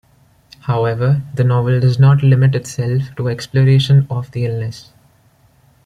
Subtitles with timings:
[0.61, 4.89] However, the novel does not limit itself to exploration of the illness.